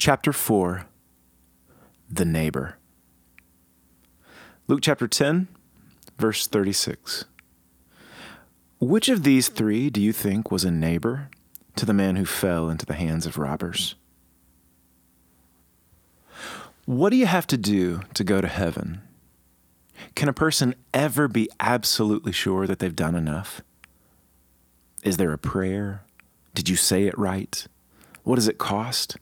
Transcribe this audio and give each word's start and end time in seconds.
Chapter 0.00 0.32
4 0.32 0.86
The 2.08 2.24
Neighbor. 2.24 2.78
Luke 4.66 4.80
chapter 4.80 5.06
10, 5.06 5.46
verse 6.16 6.46
36. 6.46 7.26
Which 8.80 9.10
of 9.10 9.24
these 9.24 9.48
three 9.48 9.90
do 9.90 10.00
you 10.00 10.14
think 10.14 10.50
was 10.50 10.64
a 10.64 10.70
neighbor 10.70 11.28
to 11.76 11.84
the 11.84 11.92
man 11.92 12.16
who 12.16 12.24
fell 12.24 12.70
into 12.70 12.86
the 12.86 12.94
hands 12.94 13.26
of 13.26 13.36
robbers? 13.36 13.94
What 16.86 17.10
do 17.10 17.16
you 17.16 17.26
have 17.26 17.46
to 17.48 17.58
do 17.58 18.00
to 18.14 18.24
go 18.24 18.40
to 18.40 18.48
heaven? 18.48 19.02
Can 20.14 20.30
a 20.30 20.32
person 20.32 20.76
ever 20.94 21.28
be 21.28 21.50
absolutely 21.60 22.32
sure 22.32 22.66
that 22.66 22.78
they've 22.78 22.96
done 22.96 23.14
enough? 23.14 23.60
Is 25.02 25.18
there 25.18 25.34
a 25.34 25.36
prayer? 25.36 26.04
Did 26.54 26.70
you 26.70 26.76
say 26.76 27.04
it 27.04 27.18
right? 27.18 27.66
What 28.22 28.36
does 28.36 28.48
it 28.48 28.56
cost? 28.56 29.18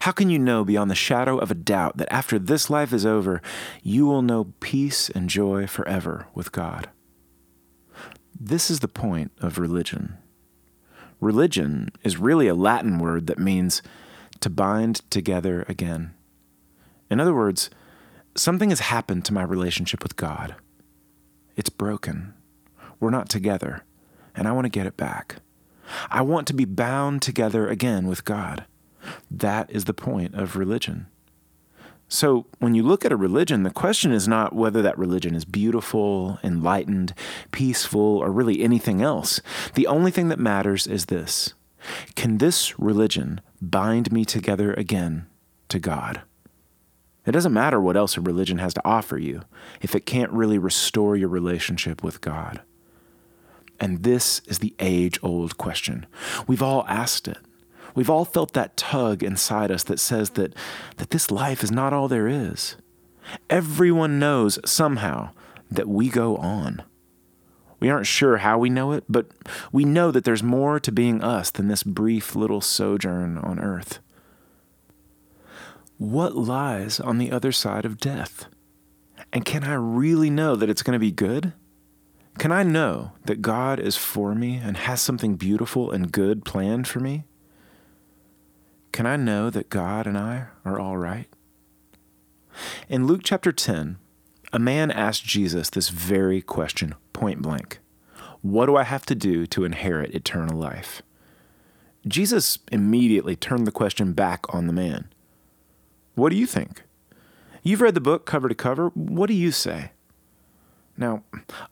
How 0.00 0.12
can 0.12 0.30
you 0.30 0.38
know 0.38 0.64
beyond 0.64 0.90
the 0.90 0.94
shadow 0.94 1.38
of 1.38 1.50
a 1.50 1.54
doubt 1.54 1.96
that 1.96 2.12
after 2.12 2.38
this 2.38 2.70
life 2.70 2.92
is 2.92 3.06
over, 3.06 3.42
you 3.82 4.06
will 4.06 4.22
know 4.22 4.52
peace 4.60 5.10
and 5.10 5.28
joy 5.28 5.66
forever 5.66 6.26
with 6.34 6.52
God? 6.52 6.88
This 8.38 8.70
is 8.70 8.80
the 8.80 8.88
point 8.88 9.32
of 9.40 9.58
religion. 9.58 10.18
Religion 11.20 11.90
is 12.02 12.16
really 12.16 12.48
a 12.48 12.54
Latin 12.54 12.98
word 12.98 13.26
that 13.28 13.38
means 13.38 13.82
to 14.40 14.50
bind 14.50 15.08
together 15.10 15.64
again. 15.68 16.14
In 17.10 17.20
other 17.20 17.34
words, 17.34 17.70
something 18.34 18.70
has 18.70 18.80
happened 18.80 19.24
to 19.26 19.34
my 19.34 19.42
relationship 19.42 20.02
with 20.02 20.16
God. 20.16 20.56
It's 21.56 21.70
broken. 21.70 22.34
We're 22.98 23.10
not 23.10 23.28
together, 23.28 23.84
and 24.34 24.48
I 24.48 24.52
want 24.52 24.64
to 24.64 24.70
get 24.70 24.86
it 24.86 24.96
back. 24.96 25.36
I 26.10 26.22
want 26.22 26.46
to 26.48 26.54
be 26.54 26.64
bound 26.64 27.22
together 27.22 27.68
again 27.68 28.06
with 28.06 28.24
God. 28.24 28.64
That 29.30 29.70
is 29.70 29.84
the 29.84 29.94
point 29.94 30.34
of 30.34 30.56
religion. 30.56 31.06
So, 32.08 32.46
when 32.58 32.74
you 32.74 32.82
look 32.82 33.06
at 33.06 33.12
a 33.12 33.16
religion, 33.16 33.62
the 33.62 33.70
question 33.70 34.12
is 34.12 34.28
not 34.28 34.54
whether 34.54 34.82
that 34.82 34.98
religion 34.98 35.34
is 35.34 35.46
beautiful, 35.46 36.38
enlightened, 36.44 37.14
peaceful, 37.52 38.18
or 38.18 38.30
really 38.30 38.60
anything 38.60 39.00
else. 39.00 39.40
The 39.74 39.86
only 39.86 40.10
thing 40.10 40.28
that 40.28 40.38
matters 40.38 40.86
is 40.86 41.06
this 41.06 41.54
Can 42.14 42.36
this 42.36 42.78
religion 42.78 43.40
bind 43.62 44.12
me 44.12 44.26
together 44.26 44.74
again 44.74 45.26
to 45.70 45.78
God? 45.78 46.20
It 47.24 47.32
doesn't 47.32 47.52
matter 47.52 47.80
what 47.80 47.96
else 47.96 48.18
a 48.18 48.20
religion 48.20 48.58
has 48.58 48.74
to 48.74 48.84
offer 48.84 49.16
you 49.16 49.42
if 49.80 49.94
it 49.94 50.04
can't 50.04 50.32
really 50.32 50.58
restore 50.58 51.16
your 51.16 51.28
relationship 51.28 52.02
with 52.02 52.20
God. 52.20 52.60
And 53.80 54.02
this 54.02 54.40
is 54.46 54.58
the 54.58 54.74
age 54.78 55.18
old 55.22 55.56
question. 55.56 56.06
We've 56.46 56.62
all 56.62 56.84
asked 56.88 57.26
it. 57.26 57.38
We've 57.94 58.10
all 58.10 58.24
felt 58.24 58.52
that 58.52 58.76
tug 58.76 59.22
inside 59.22 59.70
us 59.70 59.84
that 59.84 60.00
says 60.00 60.30
that, 60.30 60.54
that 60.96 61.10
this 61.10 61.30
life 61.30 61.62
is 61.62 61.70
not 61.70 61.92
all 61.92 62.08
there 62.08 62.28
is. 62.28 62.76
Everyone 63.50 64.18
knows 64.18 64.58
somehow 64.64 65.30
that 65.70 65.88
we 65.88 66.08
go 66.08 66.36
on. 66.36 66.82
We 67.80 67.90
aren't 67.90 68.06
sure 68.06 68.36
how 68.38 68.58
we 68.58 68.70
know 68.70 68.92
it, 68.92 69.04
but 69.08 69.26
we 69.72 69.84
know 69.84 70.10
that 70.12 70.24
there's 70.24 70.42
more 70.42 70.78
to 70.78 70.92
being 70.92 71.22
us 71.22 71.50
than 71.50 71.68
this 71.68 71.82
brief 71.82 72.36
little 72.36 72.60
sojourn 72.60 73.38
on 73.38 73.58
earth. 73.58 73.98
What 75.98 76.36
lies 76.36 77.00
on 77.00 77.18
the 77.18 77.32
other 77.32 77.52
side 77.52 77.84
of 77.84 77.98
death? 77.98 78.46
And 79.32 79.44
can 79.44 79.64
I 79.64 79.74
really 79.74 80.30
know 80.30 80.56
that 80.56 80.70
it's 80.70 80.82
going 80.82 80.94
to 80.94 81.00
be 81.00 81.10
good? 81.10 81.52
Can 82.38 82.52
I 82.52 82.62
know 82.62 83.12
that 83.24 83.42
God 83.42 83.78
is 83.78 83.96
for 83.96 84.34
me 84.34 84.56
and 84.56 84.76
has 84.76 85.00
something 85.00 85.36
beautiful 85.36 85.90
and 85.90 86.12
good 86.12 86.44
planned 86.44 86.88
for 86.88 87.00
me? 87.00 87.24
Can 88.92 89.06
I 89.06 89.16
know 89.16 89.48
that 89.48 89.70
God 89.70 90.06
and 90.06 90.18
I 90.18 90.48
are 90.66 90.78
all 90.78 90.98
right? 90.98 91.26
In 92.90 93.06
Luke 93.06 93.22
chapter 93.24 93.50
10, 93.50 93.96
a 94.52 94.58
man 94.58 94.90
asked 94.90 95.24
Jesus 95.24 95.70
this 95.70 95.88
very 95.88 96.42
question 96.42 96.94
point 97.14 97.40
blank 97.40 97.78
What 98.42 98.66
do 98.66 98.76
I 98.76 98.82
have 98.82 99.06
to 99.06 99.14
do 99.14 99.46
to 99.46 99.64
inherit 99.64 100.14
eternal 100.14 100.58
life? 100.58 101.00
Jesus 102.06 102.58
immediately 102.70 103.34
turned 103.34 103.66
the 103.66 103.72
question 103.72 104.12
back 104.12 104.44
on 104.54 104.66
the 104.66 104.72
man. 104.74 105.08
What 106.14 106.28
do 106.28 106.36
you 106.36 106.46
think? 106.46 106.82
You've 107.62 107.80
read 107.80 107.94
the 107.94 108.00
book 108.00 108.26
cover 108.26 108.48
to 108.48 108.54
cover. 108.54 108.88
What 108.88 109.28
do 109.28 109.34
you 109.34 109.52
say? 109.52 109.92
Now, 110.98 111.22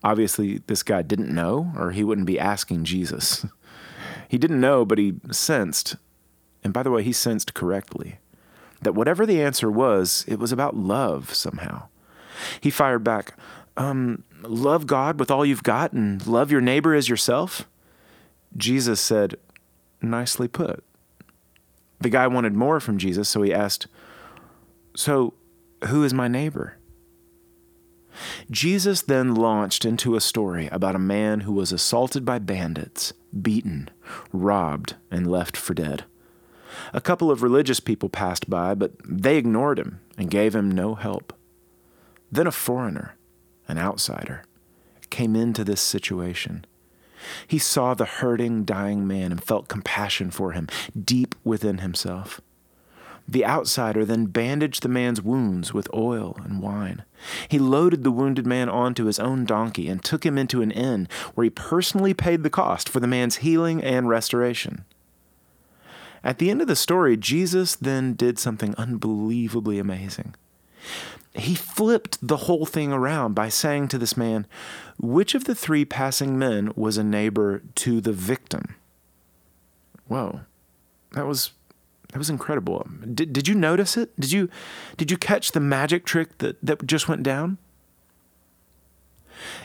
obviously, 0.03 0.63
this 0.67 0.83
guy 0.83 1.03
didn't 1.03 1.35
know, 1.35 1.73
or 1.77 1.91
he 1.91 2.03
wouldn't 2.03 2.27
be 2.27 2.41
asking 2.41 2.85
Jesus. 2.85 3.45
He 4.29 4.39
didn't 4.39 4.61
know, 4.61 4.85
but 4.85 4.99
he 4.99 5.15
sensed 5.33 5.97
and 6.63 6.73
by 6.73 6.83
the 6.83 6.91
way, 6.91 7.03
he 7.03 7.13
sensed 7.13 7.55
correctly 7.55 8.19
that 8.83 8.95
whatever 8.95 9.27
the 9.27 9.43
answer 9.43 9.71
was, 9.71 10.25
it 10.27 10.39
was 10.39 10.53
about 10.53 10.77
love 10.77 11.35
somehow. 11.35 11.89
He 12.61 12.71
fired 12.71 13.05
back, 13.05 13.35
um, 13.77 14.25
Love 14.43 14.87
God 14.87 15.19
with 15.21 15.31
all 15.31 15.45
you've 15.45 15.63
got 15.63 15.93
and 15.93 16.27
love 16.27 16.51
your 16.51 16.63
neighbor 16.63 16.95
as 16.95 17.09
yourself? 17.09 17.69
Jesus 18.57 19.01
said, 19.01 19.37
Nicely 20.01 20.49
put. 20.49 20.83
The 22.01 22.09
guy 22.09 22.27
wanted 22.27 22.55
more 22.55 22.81
from 22.81 22.97
Jesus, 22.97 23.29
so 23.29 23.43
he 23.43 23.53
asked, 23.53 23.87
So 24.97 25.35
who 25.89 26.05
is 26.05 26.15
my 26.15 26.29
neighbor? 26.29 26.79
Jesus 28.51 29.03
then 29.03 29.35
launched 29.35 29.85
into 29.85 30.17
a 30.17 30.21
story 30.21 30.69
about 30.73 30.97
a 30.97 30.99
man 30.99 31.41
who 31.41 31.53
was 31.53 31.73
assaulted 31.73 32.25
by 32.25 32.39
bandits, 32.39 33.13
beaten, 33.41 33.89
robbed, 34.33 34.97
and 35.11 35.31
left 35.31 35.57
for 35.57 35.75
dead. 35.75 36.05
A 36.93 37.01
couple 37.01 37.31
of 37.31 37.43
religious 37.43 37.81
people 37.81 38.09
passed 38.09 38.49
by, 38.49 38.75
but 38.75 38.93
they 39.05 39.37
ignored 39.37 39.79
him 39.79 40.01
and 40.17 40.31
gave 40.31 40.55
him 40.55 40.71
no 40.71 40.95
help. 40.95 41.33
Then 42.31 42.47
a 42.47 42.53
foreigner, 42.53 43.17
an 43.69 43.79
outsider, 43.79 44.45
came 45.11 45.35
into 45.35 45.65
this 45.65 45.81
situation. 45.81 46.65
He 47.47 47.59
saw 47.59 47.95
the 47.95 48.07
hurting, 48.07 48.65
dying 48.65 49.07
man 49.07 49.33
and 49.33 49.43
felt 49.43 49.69
compassion 49.69 50.31
for 50.31 50.53
him 50.53 50.69
deep 50.99 51.35
within 51.45 51.79
himself. 51.79 52.41
The 53.29 53.45
outsider 53.45 54.05
then 54.05 54.27
bandaged 54.27 54.83
the 54.83 54.89
man's 54.89 55.23
wounds 55.23 55.73
with 55.73 55.93
oil 55.95 56.37
and 56.45 56.61
wine. 56.61 57.05
He 57.49 57.61
loaded 57.61 58.03
the 58.03 58.11
wounded 58.11 58.45
man 58.47 58.69
onto 58.69 59.05
his 59.05 59.21
own 59.21 59.45
donkey 59.45 59.89
and 59.89 60.03
took 60.03 60.27
him 60.27 60.37
into 60.37 60.63
an 60.63 60.73
inn 60.73 61.09
where 61.35 61.45
he 61.45 61.51
personally 61.51 62.13
paid 62.13 62.43
the 62.43 62.51
cost 62.51 62.89
for 62.89 62.99
the 62.99 63.07
man's 63.07 63.37
healing 63.37 63.85
and 63.85 64.09
restoration. 64.09 64.85
At 66.23 66.39
the 66.39 66.51
end 66.51 66.61
of 66.61 66.69
the 66.69 66.77
story, 66.77 67.17
Jesus 67.17 67.75
then 67.75 68.15
did 68.15 68.39
something 68.39 68.75
unbelievably 68.77 69.79
amazing. 69.79 70.35
He 71.35 71.55
flipped 71.55 72.19
the 72.21 72.39
whole 72.39 72.67
thing 72.67 72.93
around 72.93 73.35
by 73.35 73.49
saying 73.49 73.89
to 73.89 73.99
this 73.99 74.17
man, 74.17 74.47
Which 74.99 75.35
of 75.35 75.45
the 75.45 75.55
three 75.55 75.85
passing 75.85 76.39
men 76.39 76.73
was 76.75 76.99
a 76.99 77.05
neighbor 77.05 77.63
to 77.77 78.01
the 78.01 78.13
victim? 78.13 78.75
Whoa, 80.09 80.41
that 81.13 81.27
was 81.27 81.53
that 82.13 82.19
was 82.19 82.31
incredible. 82.31 82.87
Did, 83.15 83.33
did 83.33 83.47
you 83.47 83.55
notice 83.55 83.97
it? 83.97 84.19
Did 84.19 84.33
you 84.33 84.49
did 84.97 85.11
you 85.11 85.17
catch 85.17 85.53
the 85.53 85.61
magic 85.61 86.05
trick 86.05 86.39
that, 86.39 86.57
that 86.61 86.85
just 86.85 87.09
went 87.09 87.23
down? 87.23 87.59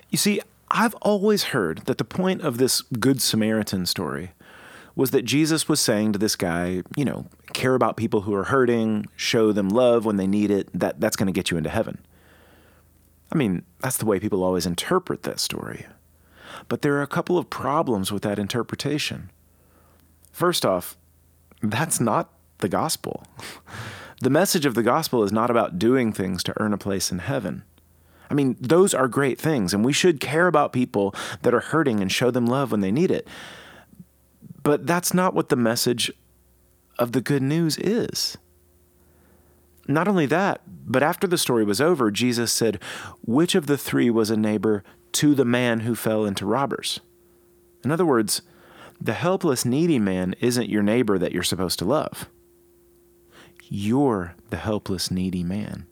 You 0.10 0.20
see, 0.20 0.40
I've 0.70 0.96
always 0.96 1.46
heard 1.46 1.80
that 1.86 1.98
the 1.98 2.06
point 2.06 2.42
of 2.42 2.58
this 2.58 2.82
Good 2.82 3.22
Samaritan 3.22 3.88
story 3.88 4.32
was 4.96 5.12
that 5.12 5.24
Jesus 5.24 5.68
was 5.68 5.82
saying 5.82 6.14
to 6.14 6.20
this 6.20 6.36
guy, 6.36 6.82
you 6.96 7.06
know, 7.06 7.26
care 7.54 7.76
about 7.76 7.98
people 7.98 8.22
who 8.22 8.34
are 8.34 8.46
hurting, 8.46 9.06
show 9.16 9.52
them 9.52 9.70
love 9.70 10.06
when 10.06 10.18
they 10.18 10.28
need 10.28 10.52
it. 10.52 10.70
That 10.74 11.00
that's 11.00 11.16
going 11.16 11.28
to 11.28 11.34
get 11.34 11.52
you 11.52 11.58
into 11.58 11.70
heaven. 11.70 12.00
I 13.32 13.38
mean, 13.38 13.64
that's 13.80 13.98
the 13.98 14.06
way 14.06 14.20
people 14.20 14.44
always 14.44 14.66
interpret 14.66 15.24
that 15.24 15.40
story. 15.40 15.86
But 16.68 16.82
there 16.82 16.96
are 16.96 17.02
a 17.02 17.08
couple 17.08 17.38
of 17.38 17.50
problems 17.50 18.12
with 18.12 18.24
that 18.24 18.40
interpretation. 18.40 19.32
First 20.32 20.66
off, 20.66 20.96
that's 21.62 22.00
not 22.00 22.32
the 22.59 22.70
gospel. 22.70 23.24
The 24.22 24.30
message 24.30 24.66
of 24.66 24.76
the 24.76 24.82
gospel 24.82 25.24
is 25.24 25.34
not 25.34 25.50
about 25.50 25.78
doing 25.78 26.14
things 26.14 26.41
to 26.44 26.53
earn 26.59 26.72
a 26.72 26.78
place 26.78 27.12
in 27.12 27.20
heaven. 27.20 27.64
I 28.30 28.34
mean, 28.34 28.56
those 28.59 28.94
are 28.94 29.09
great 29.09 29.40
things, 29.40 29.74
and 29.74 29.84
we 29.84 29.94
should 29.94 30.22
care 30.22 30.48
about 30.48 30.74
people 30.74 31.14
that 31.41 31.53
are 31.53 31.59
hurting 31.59 32.00
and 32.00 32.12
show 32.12 32.32
them 32.32 32.46
love 32.46 32.72
when 32.72 32.80
they 32.80 32.91
need 32.91 33.12
it. 33.12 33.28
But 34.66 34.88
that's 34.88 35.14
not 35.14 35.35
what 35.35 35.50
the 35.50 35.56
message 35.56 36.12
of 36.97 37.12
the 37.12 37.22
good 37.22 37.44
news 37.44 37.78
is. 37.78 38.35
Not 39.88 40.08
only 40.08 40.26
that, 40.26 40.62
but 40.66 41.03
after 41.03 41.28
the 41.28 41.38
story 41.38 41.64
was 41.64 41.79
over, 41.79 42.09
Jesus 42.09 42.52
said, 42.52 42.82
Which 43.22 43.53
of 43.53 43.67
the 43.67 43.78
three 43.78 44.09
was 44.09 44.32
a 44.32 44.35
neighbor 44.35 44.84
to 45.14 45.35
the 45.35 45.46
man 45.46 45.82
who 45.82 45.94
fell 45.94 46.26
into 46.26 46.47
robbers? 46.47 47.00
In 47.84 47.91
other 47.91 48.08
words, 48.08 48.41
the 49.00 49.14
helpless, 49.14 49.66
needy 49.66 50.00
man 50.00 50.34
isn't 50.40 50.67
your 50.67 50.82
neighbor 50.82 51.20
that 51.20 51.32
you're 51.32 51.44
supposed 51.44 51.78
to 51.79 51.85
love. 51.85 52.28
You're 53.70 54.34
the 54.50 54.58
helpless, 54.58 55.12
needy 55.12 55.44
man. 55.44 55.85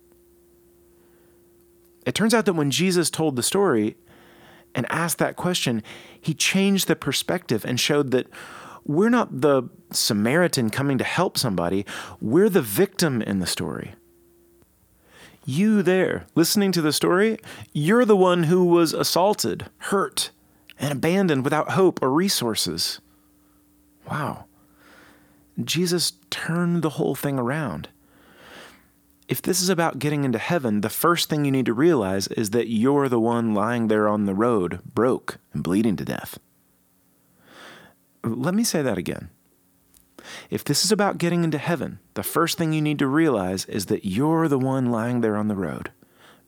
It 2.07 2.15
turns 2.15 2.33
out 2.33 2.45
that 2.45 2.53
when 2.53 2.71
Jesus 2.71 3.11
told 3.11 3.35
the 3.35 3.43
story 3.43 3.97
and 4.75 4.85
asked 4.89 5.17
that 5.19 5.35
question, 5.35 5.83
he 6.19 6.33
changed 6.33 6.87
the 6.87 6.95
perspective 6.95 7.65
and 7.65 7.79
showed 7.79 8.11
that 8.11 8.27
we're 8.85 9.09
not 9.09 9.41
the 9.41 9.63
Samaritan 9.91 10.69
coming 10.69 10.97
to 10.97 11.03
help 11.03 11.37
somebody, 11.37 11.85
we're 12.19 12.49
the 12.49 12.61
victim 12.61 13.21
in 13.21 13.39
the 13.39 13.47
story. 13.47 13.93
You 15.45 15.81
there, 15.83 16.25
listening 16.35 16.71
to 16.73 16.81
the 16.81 16.93
story, 16.93 17.37
you're 17.73 18.05
the 18.05 18.15
one 18.15 18.43
who 18.43 18.65
was 18.65 18.93
assaulted, 18.93 19.65
hurt, 19.77 20.31
and 20.79 20.91
abandoned 20.91 21.43
without 21.43 21.71
hope 21.71 22.01
or 22.01 22.09
resources. 22.11 22.99
Wow. 24.09 24.45
Jesus 25.63 26.13
turned 26.29 26.81
the 26.81 26.91
whole 26.91 27.15
thing 27.15 27.37
around. 27.37 27.89
If 29.33 29.41
this 29.41 29.63
is 29.63 29.69
about 29.69 29.97
getting 29.97 30.25
into 30.25 30.37
heaven, 30.37 30.81
the 30.81 30.91
first 30.91 31.27
thing 31.27 31.43
you 31.43 31.51
need 31.51 31.65
to 31.65 31.73
realize 31.73 32.27
is 32.27 32.51
that 32.51 32.67
you're 32.67 33.09
the 33.09 33.19
one 33.19 33.55
lying 33.55 33.87
there 33.87 34.07
on 34.07 34.25
the 34.25 34.35
road, 34.35 34.79
broke 34.85 35.39
and 35.53 35.63
bleeding 35.63 35.95
to 35.95 36.05
death. 36.05 36.37
Let 38.23 38.53
me 38.53 38.63
say 38.63 38.83
that 38.83 38.99
again. 38.99 39.31
If 40.51 40.63
this 40.63 40.85
is 40.85 40.91
about 40.91 41.17
getting 41.17 41.43
into 41.43 41.57
heaven, 41.57 41.97
the 42.13 42.21
first 42.21 42.59
thing 42.59 42.73
you 42.73 42.81
need 42.83 42.99
to 42.99 43.07
realize 43.07 43.65
is 43.65 43.87
that 43.87 44.05
you're 44.05 44.47
the 44.47 44.59
one 44.59 44.91
lying 44.91 45.21
there 45.21 45.35
on 45.35 45.47
the 45.47 45.55
road, 45.55 45.89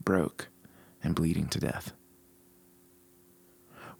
broke 0.04 0.50
and 1.02 1.16
bleeding 1.16 1.48
to 1.48 1.60
death. 1.60 1.92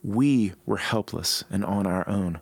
We 0.04 0.54
were 0.68 0.78
helpless 0.78 1.44
and 1.50 1.66
on 1.66 1.88
our 1.88 2.08
own. 2.08 2.40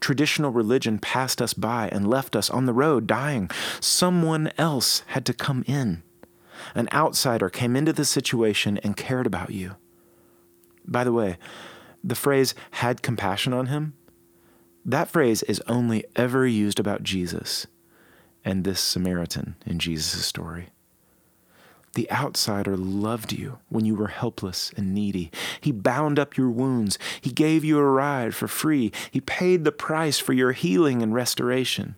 Traditional 0.00 0.50
religion 0.50 0.98
passed 0.98 1.40
us 1.40 1.54
by 1.54 1.88
and 1.88 2.08
left 2.08 2.36
us 2.36 2.50
on 2.50 2.66
the 2.66 2.72
road 2.72 3.06
dying. 3.06 3.50
Someone 3.80 4.50
else 4.58 5.02
had 5.08 5.24
to 5.26 5.32
come 5.32 5.64
in. 5.66 6.02
An 6.74 6.88
outsider 6.92 7.48
came 7.48 7.76
into 7.76 7.92
the 7.92 8.04
situation 8.04 8.78
and 8.78 8.96
cared 8.96 9.26
about 9.26 9.50
you. 9.50 9.76
By 10.86 11.04
the 11.04 11.12
way, 11.12 11.38
the 12.02 12.14
phrase 12.14 12.54
had 12.72 13.02
compassion 13.02 13.52
on 13.52 13.66
him, 13.66 13.94
that 14.84 15.08
phrase 15.08 15.42
is 15.42 15.62
only 15.68 16.04
ever 16.16 16.46
used 16.46 16.80
about 16.80 17.02
Jesus 17.02 17.66
and 18.44 18.64
this 18.64 18.80
Samaritan 18.80 19.56
in 19.66 19.78
Jesus' 19.78 20.24
story. 20.24 20.68
The 21.94 22.10
outsider 22.10 22.76
loved 22.76 23.32
you 23.32 23.58
when 23.68 23.84
you 23.84 23.96
were 23.96 24.08
helpless 24.08 24.72
and 24.76 24.94
needy. 24.94 25.30
He 25.60 25.72
bound 25.72 26.18
up 26.18 26.36
your 26.36 26.50
wounds. 26.50 26.98
He 27.20 27.30
gave 27.30 27.64
you 27.64 27.78
a 27.78 27.84
ride 27.84 28.34
for 28.34 28.46
free. 28.46 28.92
He 29.10 29.20
paid 29.20 29.64
the 29.64 29.72
price 29.72 30.18
for 30.18 30.32
your 30.32 30.52
healing 30.52 31.02
and 31.02 31.12
restoration. 31.12 31.96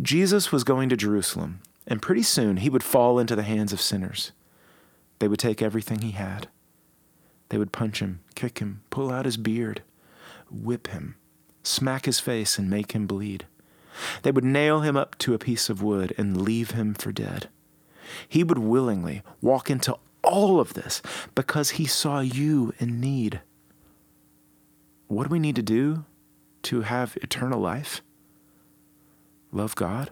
Jesus 0.00 0.50
was 0.50 0.64
going 0.64 0.88
to 0.88 0.96
Jerusalem, 0.96 1.60
and 1.86 2.00
pretty 2.00 2.22
soon 2.22 2.58
he 2.58 2.70
would 2.70 2.82
fall 2.82 3.18
into 3.18 3.36
the 3.36 3.42
hands 3.42 3.72
of 3.72 3.80
sinners. 3.80 4.32
They 5.18 5.28
would 5.28 5.38
take 5.38 5.60
everything 5.60 6.00
he 6.00 6.12
had. 6.12 6.48
They 7.50 7.58
would 7.58 7.72
punch 7.72 8.00
him, 8.00 8.20
kick 8.34 8.58
him, 8.58 8.82
pull 8.90 9.10
out 9.10 9.26
his 9.26 9.36
beard, 9.36 9.82
whip 10.50 10.88
him, 10.88 11.16
smack 11.62 12.06
his 12.06 12.20
face, 12.20 12.58
and 12.58 12.70
make 12.70 12.92
him 12.92 13.06
bleed. 13.06 13.46
They 14.22 14.32
would 14.32 14.44
nail 14.44 14.80
him 14.80 14.96
up 14.96 15.16
to 15.18 15.34
a 15.34 15.38
piece 15.38 15.68
of 15.68 15.82
wood 15.82 16.14
and 16.18 16.40
leave 16.40 16.72
him 16.72 16.94
for 16.94 17.12
dead. 17.12 17.48
He 18.28 18.44
would 18.44 18.58
willingly 18.58 19.22
walk 19.40 19.70
into 19.70 19.96
all 20.22 20.60
of 20.60 20.74
this 20.74 21.02
because 21.34 21.70
he 21.70 21.86
saw 21.86 22.20
you 22.20 22.72
in 22.78 23.00
need. 23.00 23.40
What 25.06 25.24
do 25.24 25.30
we 25.30 25.38
need 25.38 25.56
to 25.56 25.62
do 25.62 26.04
to 26.64 26.82
have 26.82 27.18
eternal 27.22 27.60
life? 27.60 28.02
Love 29.52 29.74
God 29.74 30.10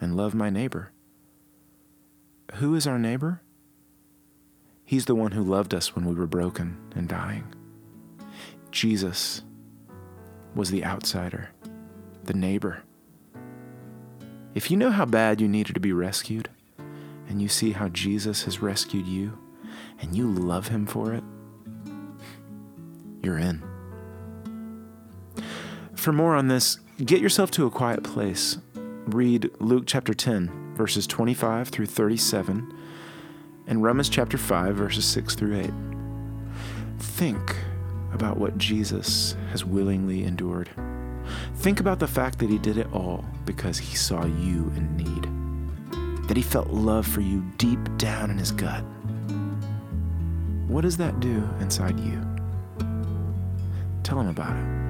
and 0.00 0.16
love 0.16 0.34
my 0.34 0.50
neighbor. 0.50 0.92
Who 2.56 2.74
is 2.74 2.86
our 2.86 2.98
neighbor? 2.98 3.40
He's 4.84 5.06
the 5.06 5.14
one 5.14 5.32
who 5.32 5.42
loved 5.42 5.74
us 5.74 5.96
when 5.96 6.04
we 6.04 6.14
were 6.14 6.26
broken 6.26 6.76
and 6.94 7.08
dying. 7.08 7.54
Jesus 8.70 9.42
was 10.54 10.70
the 10.70 10.84
outsider, 10.84 11.50
the 12.24 12.34
neighbor. 12.34 12.82
If 14.54 14.70
you 14.70 14.76
know 14.76 14.90
how 14.90 15.04
bad 15.04 15.40
you 15.40 15.48
needed 15.48 15.74
to 15.74 15.80
be 15.80 15.92
rescued, 15.92 16.48
and 17.28 17.42
you 17.42 17.48
see 17.48 17.72
how 17.72 17.88
Jesus 17.88 18.44
has 18.44 18.60
rescued 18.60 19.06
you, 19.06 19.38
and 20.00 20.14
you 20.16 20.30
love 20.30 20.68
him 20.68 20.86
for 20.86 21.12
it, 21.12 21.24
you're 23.22 23.38
in. 23.38 23.62
For 25.94 26.12
more 26.12 26.36
on 26.36 26.48
this, 26.48 26.78
get 27.04 27.20
yourself 27.20 27.50
to 27.52 27.66
a 27.66 27.70
quiet 27.70 28.04
place. 28.04 28.58
Read 29.06 29.50
Luke 29.58 29.84
chapter 29.86 30.14
10, 30.14 30.74
verses 30.76 31.06
25 31.06 31.68
through 31.68 31.86
37, 31.86 32.72
and 33.66 33.82
Romans 33.82 34.08
chapter 34.08 34.38
5, 34.38 34.76
verses 34.76 35.04
6 35.04 35.34
through 35.34 35.60
8. 35.60 35.70
Think 36.98 37.56
about 38.12 38.36
what 38.36 38.56
Jesus 38.56 39.36
has 39.50 39.64
willingly 39.64 40.24
endured. 40.24 40.70
Think 41.56 41.80
about 41.80 41.98
the 41.98 42.06
fact 42.06 42.38
that 42.38 42.50
he 42.50 42.58
did 42.58 42.78
it 42.78 42.92
all 42.92 43.24
because 43.44 43.78
he 43.78 43.96
saw 43.96 44.24
you 44.24 44.72
in 44.76 44.96
need, 44.96 45.28
that 46.28 46.36
he 46.36 46.42
felt 46.42 46.68
love 46.68 47.06
for 47.06 47.20
you 47.20 47.42
deep 47.56 47.78
down 47.98 48.30
in 48.30 48.38
his 48.38 48.52
gut. 48.52 48.84
What 50.66 50.82
does 50.82 50.96
that 50.96 51.20
do 51.20 51.48
inside 51.60 51.98
you? 52.00 52.20
Tell 54.02 54.20
him 54.20 54.28
about 54.28 54.56
it. 54.56 54.85